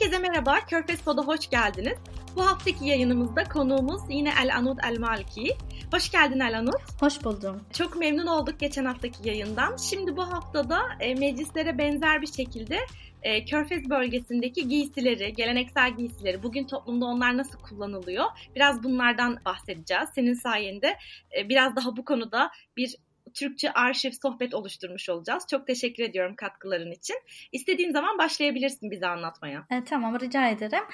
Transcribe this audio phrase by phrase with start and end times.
[0.00, 1.98] Herkese merhaba, Körfez Pod'a hoş geldiniz.
[2.36, 5.56] Bu haftaki yayınımızda konuğumuz yine El Anud El Malki.
[5.92, 6.80] Hoş geldin El Anud.
[7.00, 7.60] Hoş buldum.
[7.72, 9.76] Çok memnun olduk geçen haftaki yayından.
[9.76, 12.78] Şimdi bu haftada e, meclislere benzer bir şekilde
[13.22, 18.24] e, Körfez bölgesindeki giysileri, geleneksel giysileri, bugün toplumda onlar nasıl kullanılıyor?
[18.56, 20.08] Biraz bunlardan bahsedeceğiz.
[20.14, 20.96] Senin sayende
[21.38, 22.96] e, biraz daha bu konuda bir
[23.34, 25.46] Türkçe arşiv sohbet oluşturmuş olacağız.
[25.50, 27.16] Çok teşekkür ediyorum katkıların için.
[27.52, 29.66] İstediğin zaman başlayabilirsin bize anlatmaya.
[29.70, 30.84] E, tamam rica ederim.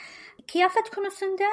[0.53, 1.45] Kıyafet konusunda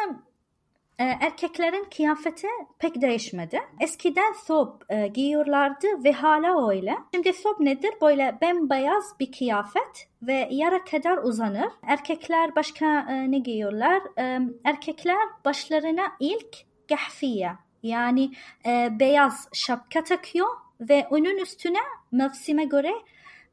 [0.99, 2.47] e, erkeklerin kıyafeti
[2.79, 3.59] pek değişmedi.
[3.79, 6.97] Eskiden sob e, giyiyorlardı ve hala öyle.
[7.13, 7.91] Şimdi sob nedir?
[8.01, 11.69] Böyle bembeyaz bir kıyafet ve yara kadar uzanır.
[11.83, 14.01] Erkekler başka e, ne giyiyorlar?
[14.19, 16.57] E, erkekler başlarına ilk
[16.89, 17.51] gahfiye
[17.83, 18.31] yani
[18.65, 20.47] e, beyaz şapka takıyor
[20.81, 21.79] ve onun üstüne
[22.11, 22.91] mevsime göre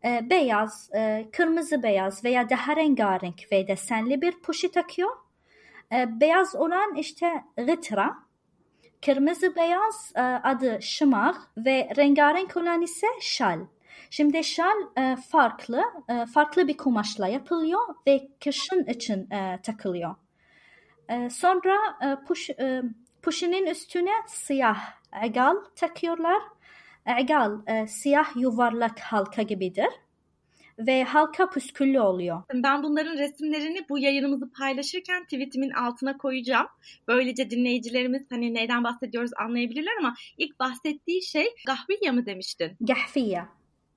[0.05, 5.11] e, beyaz, e, kırmızı beyaz veya daha rengarenk ve desenli bir puşi takıyor.
[5.93, 8.15] E, beyaz olan işte gıtra,
[9.05, 13.61] kırmızı beyaz e, adı şımar ve rengarenk olan ise şal.
[14.11, 20.15] Şimdi şal e, farklı, e, farklı bir kumaşla yapılıyor ve kışın için e, takılıyor.
[21.09, 22.83] E, sonra e, puş, e,
[23.23, 24.81] puşinin üstüne siyah
[25.23, 26.43] egal takıyorlar
[27.21, 29.89] Egal e, siyah yuvarlak halka gibidir
[30.79, 32.43] ve halka püsküllü oluyor.
[32.55, 36.67] Ben bunların resimlerini bu yayınımızı paylaşırken tweetimin altına koyacağım.
[37.09, 42.77] Böylece dinleyicilerimiz hani neyden bahsediyoruz anlayabilirler ama ilk bahsettiği şey gahviye mi demiştin?
[42.81, 43.45] Gahviye.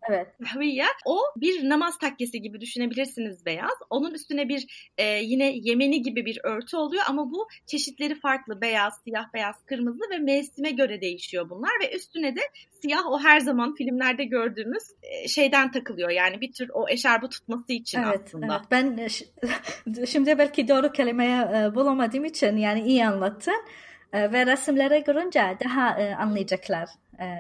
[0.10, 0.28] Evet.
[0.44, 0.86] Kahviye.
[1.06, 3.74] O bir namaz takkesi gibi düşünebilirsiniz beyaz.
[3.90, 8.62] Onun üstüne bir e, yine Yemeni gibi bir örtü oluyor ama bu çeşitleri farklı.
[8.62, 12.42] Beyaz, siyah, beyaz, kırmızı ve mevsime göre değişiyor bunlar ve üstüne de
[12.82, 16.10] siyah o her zaman filmlerde gördüğümüz e, şeyden takılıyor.
[16.10, 18.56] Yani bir tür o eşarbı tutması için evet, aslında.
[18.56, 18.66] Evet.
[18.72, 23.66] Ben e, şimdi belki doğru kelimeyi e, bulamadığım için yani iyi anlattın
[24.14, 26.90] ve resimlere görünce daha anlayacaklar.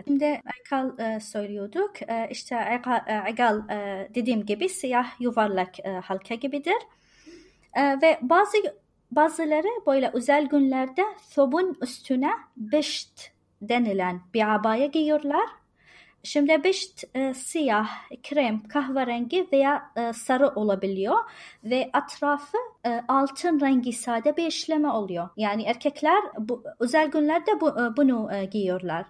[0.07, 1.91] Şimdi Ekal söylüyorduk.
[2.29, 2.81] İşte
[3.27, 3.61] Ekal
[4.15, 6.77] dediğim gibi siyah yuvarlak halka gibidir.
[8.01, 8.57] Ve bazı
[9.11, 13.31] bazıları böyle özel günlerde sobun üstüne beşt
[13.61, 15.49] denilen bir abaya giyiyorlar.
[16.23, 17.89] Şimdi beşt e, siyah,
[18.23, 21.17] krem, kahverengi veya e, sarı olabiliyor
[21.63, 25.29] ve etrafı e, altın rengi sade bir işleme oluyor.
[25.37, 29.05] Yani erkekler bu, özel günlerde bu, e, bunu e, giyiyorlar.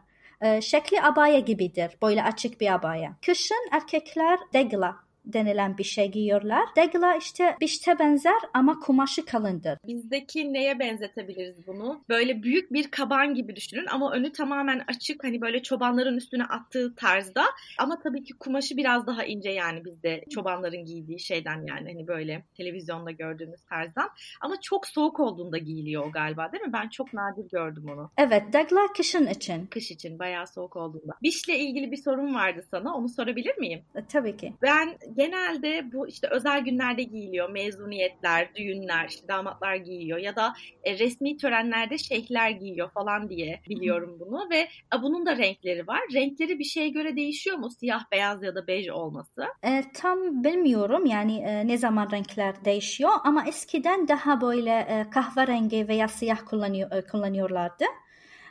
[0.61, 3.17] Şekli abaya gibidir, böyle açık bir abaya.
[3.25, 4.95] Kışın erkekler degla
[5.25, 6.65] denilen bir şey giyiyorlar.
[6.75, 9.77] Degla işte bişte benzer ama kumaşı kalındır.
[9.87, 12.03] Bizdeki neye benzetebiliriz bunu?
[12.09, 16.95] Böyle büyük bir kaban gibi düşünün ama önü tamamen açık hani böyle çobanların üstüne attığı
[16.95, 17.43] tarzda
[17.79, 22.43] ama tabii ki kumaşı biraz daha ince yani bizde çobanların giydiği şeyden yani hani böyle
[22.57, 24.09] televizyonda gördüğümüz tarzdan
[24.41, 26.73] ama çok soğuk olduğunda giyiliyor o galiba değil mi?
[26.73, 28.11] Ben çok nadir gördüm onu.
[28.17, 29.65] Evet degla kışın için.
[29.65, 31.13] Kış için bayağı soğuk olduğunda.
[31.23, 33.81] Bişle ilgili bir sorun vardı sana onu sorabilir miyim?
[33.95, 34.53] E, tabii ki.
[34.61, 37.49] Ben genelde bu işte özel günlerde giyiliyor.
[37.49, 44.17] Mezuniyetler, düğünler, işte damatlar giyiyor ya da e, resmi törenlerde şeyhler giyiyor falan diye biliyorum
[44.19, 46.01] bunu ve a, bunun da renkleri var.
[46.13, 47.69] Renkleri bir şeye göre değişiyor mu?
[47.69, 49.45] Siyah, beyaz ya da bej olması?
[49.63, 55.87] E, tam bilmiyorum yani e, ne zaman renkler değişiyor ama eskiden daha böyle e, kahverengi
[55.87, 57.85] veya siyah kullanıyor, e, kullanıyorlardı.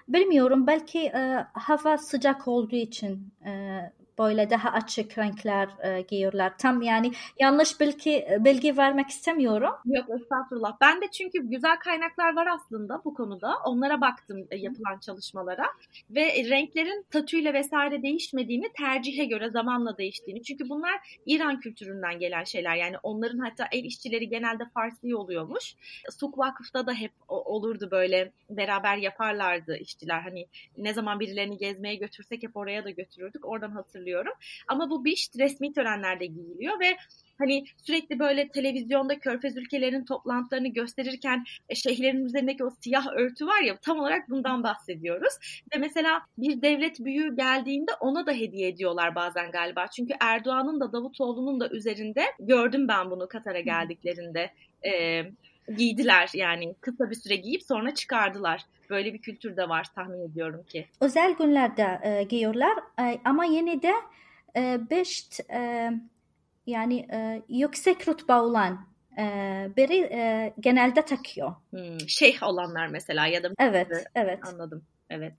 [0.09, 3.50] Bilmiyorum belki e, hava sıcak olduğu için e,
[4.21, 6.59] böyle daha açık renkler e, giyiyorlar.
[6.59, 9.73] Tam yani yanlış bilgi bilgi vermek istemiyorum.
[9.85, 10.77] Yok estağfurullah.
[10.81, 13.55] Ben de çünkü güzel kaynaklar var aslında bu konuda.
[13.65, 15.67] Onlara baktım e, yapılan çalışmalara
[16.11, 20.43] ve renklerin tatüyle vesaire değişmediğini tercihe göre zamanla değiştiğini.
[20.43, 22.77] Çünkü bunlar İran kültüründen gelen şeyler.
[22.77, 25.75] Yani onların hatta el işçileri genelde Farsi oluyormuş.
[26.11, 30.21] Suk Vakıf'ta da hep olurdu böyle beraber yaparlardı işçiler.
[30.21, 30.47] Hani
[30.79, 33.49] ne zaman birilerini gezmeye götürsek hep oraya da götürürdük.
[33.49, 34.32] Oradan hatırlıyorum hatırlıyorum.
[34.69, 36.97] Ama bu bişt resmi törenlerde giyiliyor ve
[37.38, 43.62] hani sürekli böyle televizyonda körfez ülkelerinin toplantılarını gösterirken e, şeyhlerin üzerindeki o siyah örtü var
[43.62, 45.34] ya tam olarak bundan bahsediyoruz.
[45.74, 49.86] Ve mesela bir devlet büyüğü geldiğinde ona da hediye ediyorlar bazen galiba.
[49.97, 54.51] Çünkü Erdoğan'ın da Davutoğlu'nun da üzerinde gördüm ben bunu Katar'a geldiklerinde.
[54.84, 55.22] E,
[55.77, 58.65] giydiler yani kısa bir süre giyip sonra çıkardılar.
[58.91, 60.87] Böyle bir kültür de var tahmin ediyorum ki.
[61.01, 63.93] Özel günlerde e, giyiyorlar e, ama yine de
[64.57, 65.91] e, beş e,
[66.67, 68.87] yani e, yüksek rütbe olan
[69.19, 69.22] e,
[69.77, 71.55] biri e, genelde takıyor.
[71.71, 74.39] Hmm, şeyh olanlar mesela ya da Evet, evet.
[74.53, 74.84] Anladım.
[75.11, 75.34] Evet.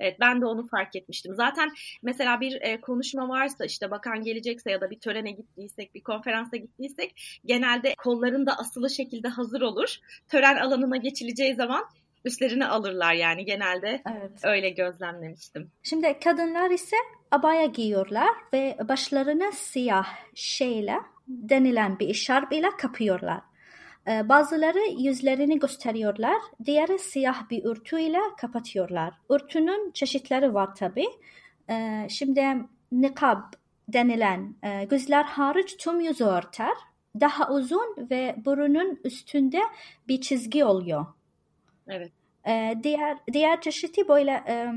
[0.00, 1.34] Evet ben de onu fark etmiştim.
[1.34, 1.70] Zaten
[2.02, 6.56] mesela bir e, konuşma varsa işte bakan gelecekse ya da bir törene gittiysek, bir konferansa
[6.56, 9.96] gittiysek genelde kolların da asılı şekilde hazır olur.
[10.28, 11.84] Tören alanına geçileceği zaman
[12.24, 14.44] üstlerini alırlar yani genelde evet.
[14.44, 15.70] öyle gözlemlemiştim.
[15.82, 16.96] Şimdi kadınlar ise
[17.30, 20.96] abaya giyiyorlar ve başlarını siyah şeyle
[21.28, 23.40] denilen bir şarp ile kapıyorlar.
[24.08, 29.14] Ee, bazıları yüzlerini gösteriyorlar, diğeri siyah bir örtüyle kapatıyorlar.
[29.28, 31.06] Örtünün çeşitleri var tabi.
[31.70, 32.56] Ee, şimdi
[32.92, 33.42] nikab
[33.88, 36.74] denilen e, gözler hariç tüm yüzü örter.
[37.20, 39.60] Daha uzun ve burunun üstünde
[40.08, 41.06] bir çizgi oluyor.
[41.88, 42.12] Evet.
[42.46, 44.72] Ee, diğer diğer çeşidi böyle e,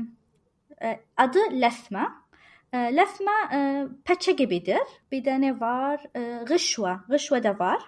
[0.86, 2.08] e, adı lesme.
[2.74, 3.32] Lesme
[4.04, 4.82] peçe gibidir.
[5.10, 6.00] Bir de ne var?
[6.46, 7.04] Gışva.
[7.08, 7.82] Gışva da var.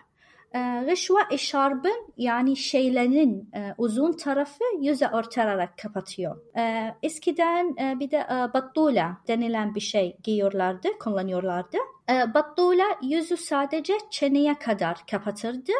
[0.54, 6.36] Rışva ee, eşarbın yani şeylerin e, uzun tarafı yüze örtererek kapatıyor.
[6.56, 11.76] E, eskiden e, bir de e, battula denilen bir şey giyiyorlardı, kullanıyorlardı.
[12.10, 15.72] E, battula yüzü sadece çeneye kadar kapatırdı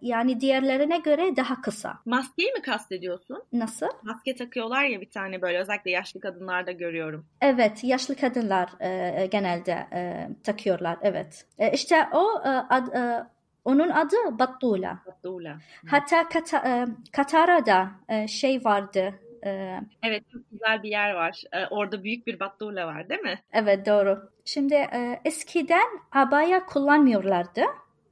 [0.00, 1.98] yani diğerlerine göre daha kısa.
[2.04, 3.42] Maskeyi mi kastediyorsun?
[3.52, 3.86] Nasıl?
[4.02, 7.26] Maske takıyorlar ya bir tane böyle özellikle yaşlı kadınlarda görüyorum.
[7.40, 11.46] Evet yaşlı kadınlar e, genelde e, takıyorlar evet.
[11.58, 13.26] E, işte o e, ad, e,
[13.64, 14.98] onun adı Battula.
[15.06, 15.58] Battula.
[15.86, 19.14] Hatta Kata, e, Katara'da e, şey vardı.
[19.46, 21.42] E, evet çok güzel bir yer var.
[21.70, 23.38] Orada büyük bir Battula var değil mi?
[23.52, 24.30] Evet doğru.
[24.44, 24.88] Şimdi
[25.24, 27.62] eskiden abaya kullanmıyorlardı.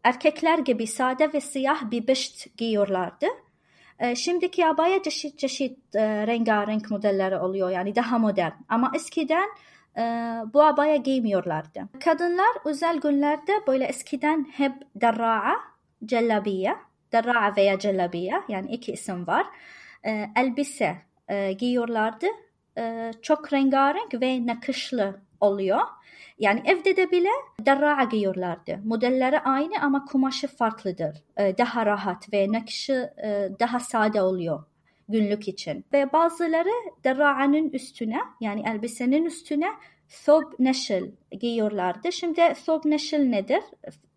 [0.04, 3.26] Erkekler gibi sade ve siyah bir beşt giyiyorlardı.
[4.14, 8.52] Şimdiki abaya çeşit çeşit rengarenk modelleri oluyor yani daha modern.
[8.68, 9.48] Ama eskiden
[9.96, 10.02] e,
[10.54, 11.88] bu abaya giymiyorlardı.
[12.04, 15.54] Kadınlar özel günlerde böyle eskiden hep derra'a,
[16.04, 16.76] cellabiye,
[17.12, 19.46] derra'a veya cellabiye yani iki isim var.
[20.06, 20.96] E, elbise
[21.28, 22.26] e, giyiyorlardı.
[22.78, 25.80] E, çok rengarenk ve nakışlı oluyor.
[26.38, 27.28] Yani evde de bile
[27.60, 28.78] derra'a giyiyorlardı.
[28.84, 31.22] Modelleri aynı ama kumaşı farklıdır.
[31.36, 33.14] E, daha rahat ve nakışı
[33.60, 34.64] daha sade oluyor
[35.08, 35.84] günlük için.
[35.92, 36.72] Ve bazıları
[37.04, 39.68] derra'anın üstüne yani elbisenin üstüne
[40.24, 41.10] thob neşil
[41.40, 42.12] giyiyorlardı.
[42.12, 43.62] Şimdi thob neşil nedir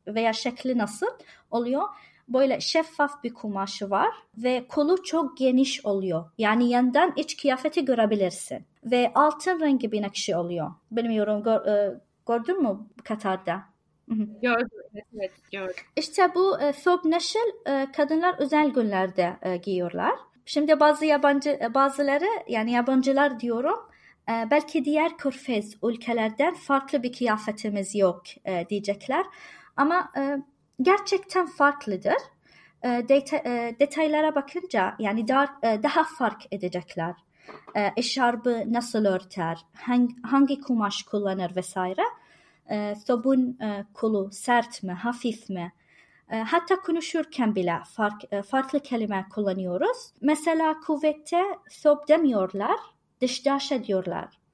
[0.08, 1.08] veya şekli nasıl
[1.52, 1.84] oluyor?
[2.28, 6.26] Böyle şeffaf bir kumaşı var ve kolu çok geniş oluyor.
[6.38, 8.66] Yani yandan iç kıyafeti görebilirsin.
[8.84, 10.72] Ve altın rengi bir nakşi oluyor.
[10.92, 13.64] Bilmiyorum gör, e, gördün mü Katar'da?
[14.42, 15.76] Gördüm, evet, gördüm.
[15.96, 20.14] İşte bu e, thob neşil e, kadınlar özel günlerde e, giyiyorlar.
[20.46, 23.80] Şimdi bazı yabancı e, bazıları yani yabancılar diyorum
[24.30, 29.26] e, belki diğer körfez ülkelerden farklı bir kıyafetimiz yok e, diyecekler
[29.78, 30.12] ama
[30.82, 32.16] gerçekten farklıdır.
[32.84, 33.44] Deta,
[33.80, 37.16] detaylara bakınca yani daha, fark edecekler.
[37.98, 39.66] Eşarbı nasıl örter,
[40.24, 42.02] hangi, kumaş kullanır vesaire.
[43.08, 43.60] Sobun
[43.94, 45.72] kolu sert mi, hafif mi?
[46.32, 49.98] E, hatta konuşurken bile fark, e, farklı kelime kullanıyoruz.
[50.22, 52.80] Mesela kuvvette sob demiyorlar,
[53.22, 54.45] dışdaşa diyorlar.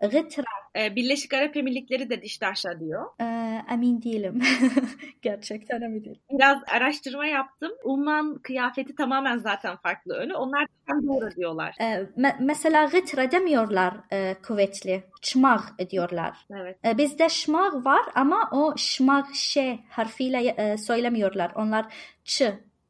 [0.00, 0.44] Gıtra.
[0.76, 3.06] Ee, Birleşik Arap Emirlikleri de diştaşa diyor.
[3.20, 4.42] Ee, emin değilim.
[5.22, 6.20] Gerçekten emin değilim.
[6.30, 7.72] Biraz araştırma yaptım.
[7.84, 10.34] Umman kıyafeti tamamen zaten farklı önü.
[10.34, 11.74] Onlar da doğru diyorlar.
[11.80, 11.84] Ee,
[12.16, 15.02] me- mesela gıtra demiyorlar e, kuvvetli.
[15.22, 16.36] Çmağ ediyorlar.
[16.50, 16.78] Evet.
[16.84, 21.52] Ee, bizde şmağ var ama o şmağ şey harfiyle e, söylemiyorlar.
[21.54, 21.86] Onlar
[22.24, 22.42] ç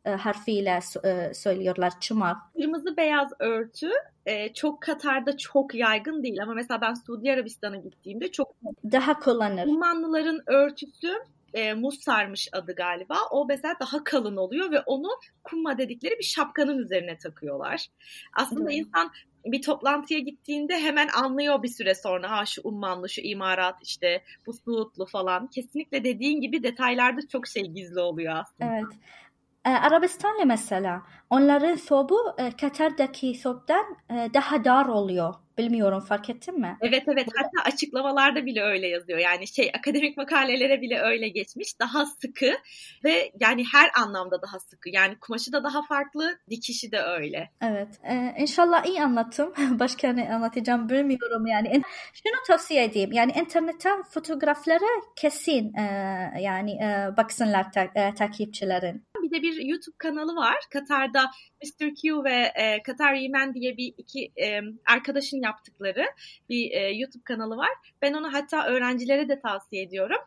[0.05, 2.37] harfiyle e, söylüyorlar çımak.
[2.57, 3.91] Kırmızı beyaz örtü
[4.27, 8.55] e, çok Katar'da çok yaygın değil ama mesela ben Suudi Arabistan'a gittiğimde çok
[8.93, 9.67] daha kullanır.
[9.67, 11.13] Ummanlıların örtüsü
[11.55, 13.17] e, muz sarmış adı galiba.
[13.31, 15.09] O mesela daha kalın oluyor ve onu
[15.45, 17.87] kumma dedikleri bir şapkanın üzerine takıyorlar.
[18.33, 18.79] Aslında hmm.
[18.79, 19.11] insan
[19.45, 24.53] bir toplantıya gittiğinde hemen anlıyor bir süre sonra ha şu ummanlı, şu imarat işte bu
[24.53, 25.47] Suudlu falan.
[25.47, 28.77] Kesinlikle dediğin gibi detaylarda çok şey gizli oluyor aslında.
[28.77, 28.85] Evet.
[29.67, 35.35] E, Arabistan'la mesela onların sobu e, Katar'daki sobdan e, daha dar oluyor.
[35.59, 36.77] Bilmiyorum fark ettin mi?
[36.81, 39.19] Evet evet hatta açıklamalarda bile öyle yazıyor.
[39.19, 41.81] Yani şey akademik makalelere bile öyle geçmiş.
[41.81, 42.53] Daha sıkı
[43.05, 44.89] ve yani her anlamda daha sıkı.
[44.91, 47.51] Yani kumaşı da daha farklı, dikişi de öyle.
[47.63, 47.89] Evet.
[48.05, 49.53] Ee, inşallah iyi anlattım.
[49.79, 51.83] Başka ne anlatacağım bilmiyorum yani.
[52.13, 53.13] Şunu tavsiye edeyim.
[53.13, 55.83] Yani internette fotoğrafları kesin e,
[56.41, 59.08] yani e, baksınlar ta, e, takipçilerin.
[59.29, 60.57] Bir de bir YouTube kanalı var.
[60.73, 61.31] Katar'da
[61.63, 61.95] Mr.
[61.95, 66.07] Q ve e, Katar Yemen diye bir iki e, arkadaşın yaptıkları
[66.49, 67.71] bir e, YouTube kanalı var.
[68.03, 70.19] Ben onu hatta öğrencilere de tavsiye ediyorum.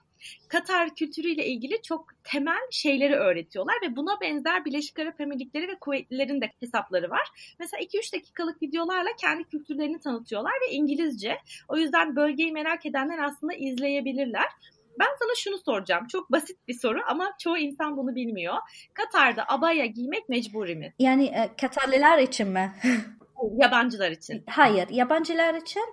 [0.48, 6.42] Katar kültürüyle ilgili çok temel şeyleri öğretiyorlar ve buna benzer Birleşik Arap Emirlikleri ve Kuvvetlilerin
[6.42, 7.56] de hesapları var.
[7.60, 11.38] Mesela 2-3 dakikalık videolarla kendi kültürlerini tanıtıyorlar ve İngilizce.
[11.68, 14.48] O yüzden bölgeyi merak edenler aslında izleyebilirler.
[15.00, 16.08] Ben sana şunu soracağım.
[16.08, 18.56] Çok basit bir soru ama çoğu insan bunu bilmiyor.
[18.94, 20.94] Katar'da abaya giymek mecburi mi?
[21.00, 22.72] Yani e, Katarlılar için mi?
[23.58, 24.44] Yabancılar için.
[24.48, 25.84] Hayır, yabancılar için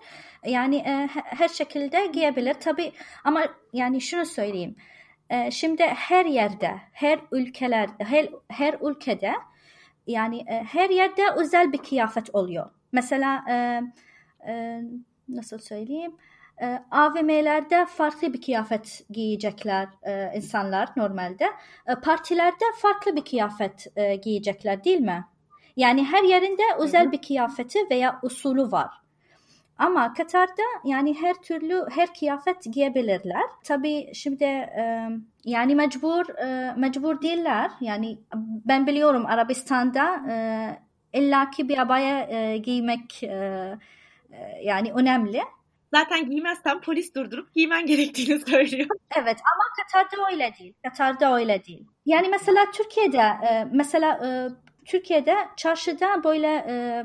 [0.47, 2.93] yani e, her şekilde giyebilir tabi
[3.25, 4.77] ama yani şunu söyleyeyim.
[5.31, 9.33] E, şimdi her yerde, her ülkeler, her her ülkede
[10.07, 12.71] yani e, her yerde özel bir kıyafet oluyor.
[12.93, 13.83] Mesela e,
[14.51, 14.83] e,
[15.29, 16.13] nasıl söyleyeyim?
[16.13, 16.17] E,
[16.91, 21.45] AVM'lerde farklı bir kıyafet giyecekler e, insanlar normalde.
[21.87, 25.25] E, partilerde farklı bir kıyafet e, giyecekler değil mi?
[25.77, 27.13] Yani her yerinde özel hı hı.
[27.13, 28.91] bir kıyafeti veya usulü var.
[29.79, 33.43] Ama Katar'da yani her türlü her kıyafet giyebilirler.
[33.65, 35.09] Tabii şimdi e,
[35.45, 37.71] yani mecbur e, mecbur değiller.
[37.81, 38.19] Yani
[38.65, 40.37] ben biliyorum Arabistan'da e,
[41.19, 43.79] illaki bir abaya e, giymek e,
[44.33, 45.43] e, yani önemli.
[45.95, 48.89] Zaten giymezsen polis durdurup giymen gerektiğini söylüyor.
[49.17, 50.75] Evet ama Katar'da öyle değil.
[50.85, 51.87] Katar'da öyle değil.
[52.07, 54.29] Yani mesela Türkiye'de e, mesela e,
[54.85, 57.05] Türkiye'de çarşıda böyle e,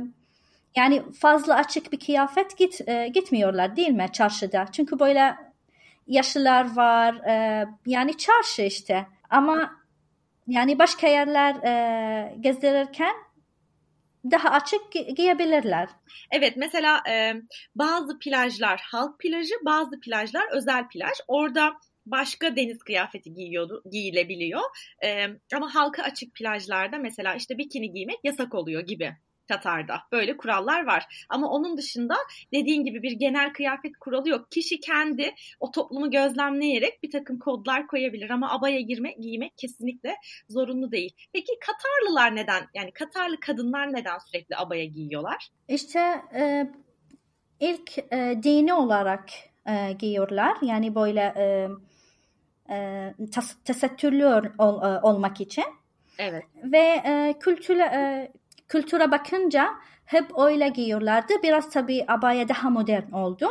[0.75, 2.79] yani fazla açık bir kıyafet git
[3.13, 4.65] gitmiyorlar değil mi çarşıda?
[4.71, 5.35] Çünkü böyle
[6.07, 7.15] yaşlılar var.
[7.85, 9.07] Yani çarşı işte.
[9.29, 9.75] Ama
[10.47, 11.55] yani başka yerler
[12.39, 13.13] gezdirirken
[14.31, 15.89] daha açık gi- giyebilirler.
[16.31, 17.33] Evet mesela e,
[17.75, 21.13] bazı plajlar halk plajı, bazı plajlar özel plaj.
[21.27, 21.73] Orada
[22.05, 24.61] başka deniz kıyafeti giyiyordu, giyilebiliyor.
[25.03, 25.25] E,
[25.55, 29.15] ama halka açık plajlarda mesela işte bikini giymek yasak oluyor gibi.
[29.47, 29.99] Katar'da.
[30.11, 31.25] Böyle kurallar var.
[31.29, 32.15] Ama onun dışında
[32.53, 34.51] dediğin gibi bir genel kıyafet kuralı yok.
[34.51, 40.15] Kişi kendi o toplumu gözlemleyerek bir takım kodlar koyabilir ama abaya girmek, giymek kesinlikle
[40.49, 41.15] zorunlu değil.
[41.33, 45.49] Peki Katarlılar neden yani Katarlı kadınlar neden sürekli abaya giyiyorlar?
[45.67, 45.99] İşte
[46.35, 46.71] e,
[47.59, 49.29] ilk e, dini olarak
[49.67, 50.57] e, giyiyorlar.
[50.61, 51.69] Yani böyle e,
[52.69, 54.25] e, tas, tesettürlü
[54.57, 55.65] ol, e, olmak için.
[56.17, 56.43] Evet.
[56.63, 58.31] Ve e, kültüre, e,
[58.67, 59.69] kültüre bakınca
[60.05, 61.33] hep öyle giyiyorlardı.
[61.43, 63.47] Biraz tabii abaya daha modern oldu.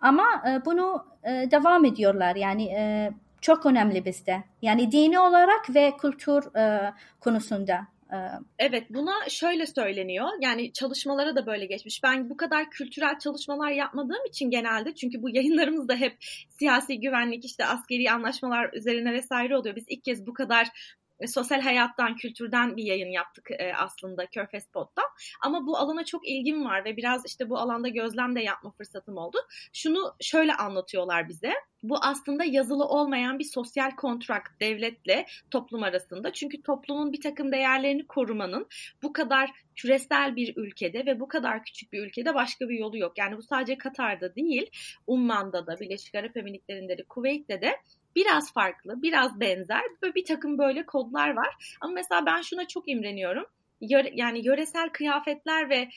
[0.00, 2.36] Ama e, bunu e, devam ediyorlar.
[2.36, 4.44] Yani e, çok önemli bizde.
[4.62, 7.86] Yani dini olarak ve kültür e, konusunda.
[8.12, 8.16] E,
[8.58, 12.02] evet buna şöyle söyleniyor yani çalışmalara da böyle geçmiş.
[12.02, 16.16] Ben bu kadar kültürel çalışmalar yapmadığım için genelde çünkü bu yayınlarımız da hep
[16.48, 19.76] siyasi güvenlik işte askeri anlaşmalar üzerine vesaire oluyor.
[19.76, 20.95] Biz ilk kez bu kadar
[21.26, 25.02] sosyal hayattan, kültürden bir yayın yaptık e, aslında Körfez Pod'da.
[25.42, 29.16] Ama bu alana çok ilgim var ve biraz işte bu alanda gözlem de yapma fırsatım
[29.16, 29.38] oldu.
[29.72, 31.52] Şunu şöyle anlatıyorlar bize.
[31.82, 36.32] Bu aslında yazılı olmayan bir sosyal kontrakt devletle toplum arasında.
[36.32, 38.66] Çünkü toplumun bir takım değerlerini korumanın
[39.02, 43.18] bu kadar küresel bir ülkede ve bu kadar küçük bir ülkede başka bir yolu yok.
[43.18, 44.70] Yani bu sadece Katar'da değil,
[45.06, 47.76] Umman'da da, Birleşik Arap Emirlikleri'nde de, Kuveyt'te de
[48.16, 49.82] biraz farklı, biraz benzer.
[50.02, 51.76] Böyle bir takım böyle kodlar var.
[51.80, 53.44] Ama mesela ben şuna çok imreniyorum.
[53.80, 55.88] Yöre, yani yöresel kıyafetler ve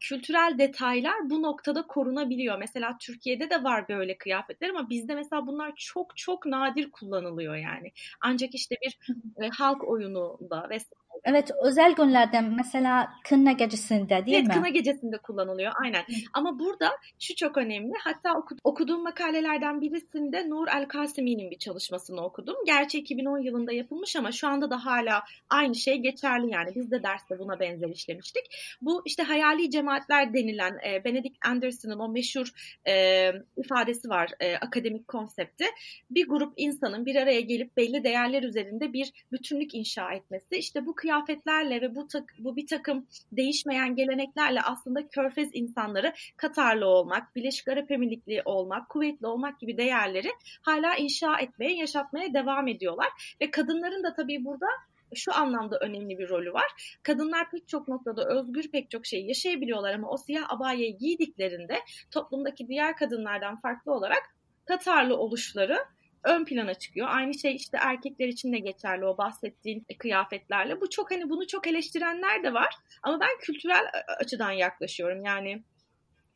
[0.00, 2.58] kültürel detaylar bu noktada korunabiliyor.
[2.58, 7.92] Mesela Türkiye'de de var böyle kıyafetler ama bizde mesela bunlar çok çok nadir kullanılıyor yani.
[8.20, 8.98] Ancak işte bir
[9.44, 14.52] e, halk oyununda vesaire Evet özel günlerde mesela kına gecesinde değil evet, mi?
[14.52, 16.04] Evet kına gecesinde kullanılıyor aynen.
[16.32, 17.92] Ama burada şu çok önemli.
[18.04, 18.30] Hatta
[18.64, 22.56] okuduğum makalelerden birisinde Nur El Kasimi'nin bir çalışmasını okudum.
[22.66, 26.74] Gerçi 2010 yılında yapılmış ama şu anda da hala aynı şey geçerli yani.
[26.74, 28.44] Biz de derste buna benzer işlemiştik.
[28.80, 32.48] Bu işte hayali cemaatler denilen e, Benedict Anderson'ın o meşhur
[32.88, 35.64] e, ifadesi var e, akademik konsepti.
[36.10, 40.56] Bir grup insanın bir araya gelip belli değerler üzerinde bir bütünlük inşa etmesi.
[40.56, 46.86] İşte bu kıyafetlerle ve bu, tak, bu bir takım değişmeyen geleneklerle aslında körfez insanları Katarlı
[46.86, 50.28] olmak, Birleşik Arap Emirlikli olmak, kuvvetli olmak gibi değerleri
[50.62, 53.36] hala inşa etmeye, yaşatmaya devam ediyorlar.
[53.40, 54.66] Ve kadınların da tabii burada
[55.14, 56.98] şu anlamda önemli bir rolü var.
[57.02, 61.78] Kadınlar pek çok noktada özgür pek çok şey yaşayabiliyorlar ama o siyah abayeyi giydiklerinde
[62.10, 64.22] toplumdaki diğer kadınlardan farklı olarak
[64.64, 65.78] Katarlı oluşları
[66.26, 67.06] ön plana çıkıyor.
[67.10, 70.80] Aynı şey işte erkekler için de geçerli o bahsettiğin kıyafetlerle.
[70.80, 72.74] Bu çok hani bunu çok eleştirenler de var.
[73.02, 73.82] Ama ben kültürel
[74.20, 75.24] açıdan yaklaşıyorum.
[75.24, 75.62] Yani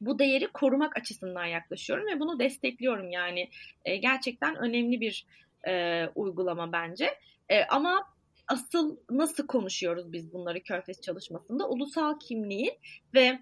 [0.01, 3.51] bu değeri korumak açısından yaklaşıyorum ve bunu destekliyorum yani
[3.85, 5.27] e, gerçekten önemli bir
[5.69, 7.19] e, uygulama bence
[7.49, 8.07] e, ama
[8.49, 12.73] asıl nasıl konuşuyoruz biz bunları Körfez çalışmasında ulusal kimliğin
[13.15, 13.39] ve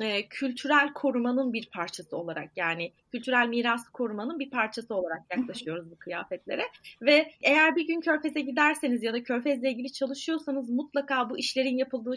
[0.00, 5.98] e, kültürel korumanın bir parçası olarak yani kültürel miras korumanın bir parçası olarak yaklaşıyoruz bu
[5.98, 6.62] kıyafetlere.
[7.02, 12.14] Ve eğer bir gün Körfez'e giderseniz ya da Körfez'le ilgili çalışıyorsanız mutlaka bu işlerin yapıldığı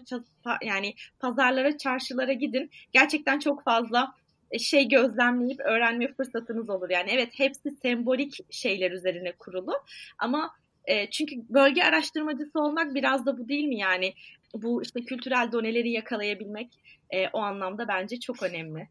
[0.64, 2.70] yani pazarlara, çarşılara gidin.
[2.94, 4.14] Gerçekten çok fazla
[4.52, 6.90] e, şey gözlemleyip öğrenme fırsatınız olur.
[6.90, 9.74] Yani evet hepsi sembolik şeyler üzerine kurulu
[10.18, 10.52] ama
[10.86, 14.14] e, çünkü bölge araştırmacısı olmak biraz da bu değil mi yani?
[14.53, 16.70] Bu işte kültürel doneleri yakalayabilmek
[17.10, 18.88] e, o anlamda bence çok önemli.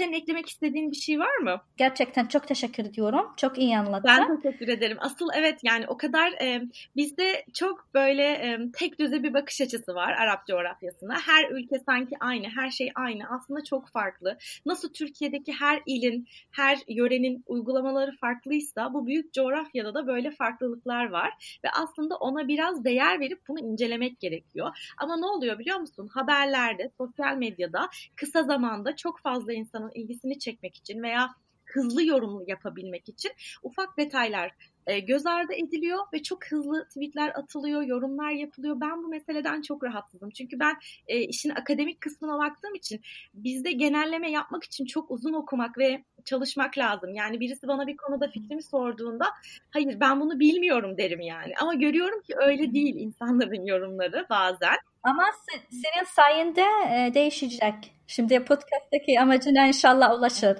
[0.00, 1.60] Senin eklemek istediğin bir şey var mı?
[1.76, 3.26] Gerçekten çok teşekkür ediyorum.
[3.36, 4.04] Çok iyi anlattın.
[4.04, 4.96] Ben teşekkür ederim.
[5.00, 6.62] Asıl evet yani o kadar e,
[6.96, 11.14] bizde çok böyle e, tek düze bir bakış açısı var Arap coğrafyasına.
[11.26, 13.22] Her ülke sanki aynı, her şey aynı.
[13.30, 14.38] Aslında çok farklı.
[14.66, 21.58] Nasıl Türkiye'deki her ilin, her yörenin uygulamaları farklıysa bu büyük coğrafyada da böyle farklılıklar var.
[21.64, 24.92] Ve aslında ona biraz değer verip bunu incelemek gerekiyor.
[24.98, 26.08] Ama ne oluyor biliyor musun?
[26.14, 31.30] Haberlerde, sosyal medyada kısa zamanda çok fazla insanın insanın ilgisini çekmek için veya
[31.64, 33.30] hızlı yorum yapabilmek için
[33.62, 34.50] ufak detaylar
[34.86, 38.80] e, göz ardı ediliyor ve çok hızlı tweetler atılıyor, yorumlar yapılıyor.
[38.80, 40.30] Ben bu meseleden çok rahatsızım.
[40.30, 43.00] Çünkü ben e, işin akademik kısmına baktığım için
[43.34, 47.14] bizde genelleme yapmak için çok uzun okumak ve çalışmak lazım.
[47.14, 49.26] Yani birisi bana bir konuda fikrimi sorduğunda
[49.70, 51.52] hayır ben bunu bilmiyorum derim yani.
[51.60, 54.76] Ama görüyorum ki öyle değil insanların yorumları bazen.
[55.02, 55.24] Ama
[55.70, 57.99] senin sayende e, değişecek.
[58.10, 60.58] Şimdi podcast'taki amacına inşallah ulaşır.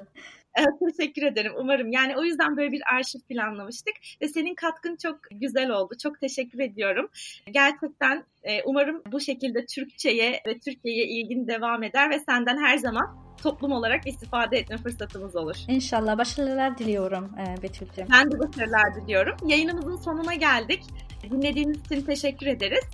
[0.96, 1.52] Teşekkür ederim.
[1.58, 1.92] Umarım.
[1.92, 5.94] Yani o yüzden böyle bir arşiv planlamıştık ve senin katkın çok güzel oldu.
[6.02, 7.10] Çok teşekkür ediyorum.
[7.50, 13.18] Gerçekten e, umarım bu şekilde Türkçe'ye ve Türkiye'ye ilgin devam eder ve senden her zaman
[13.42, 15.56] toplum olarak istifade etme fırsatımız olur.
[15.68, 16.18] İnşallah.
[16.18, 18.06] Başarılar diliyorum e, Betül'cüğüm.
[18.12, 19.36] Ben de başarılar diliyorum.
[19.46, 20.82] Yayınımızın sonuna geldik.
[21.30, 22.84] Dinlediğiniz için teşekkür ederiz.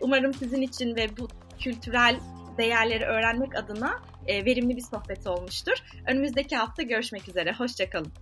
[0.00, 2.16] Umarım sizin için ve bu kültürel
[2.58, 5.74] değerleri öğrenmek adına e, verimli bir sohbet olmuştur.
[6.06, 7.52] Önümüzdeki hafta görüşmek üzere.
[7.52, 8.12] Hoşçakalın.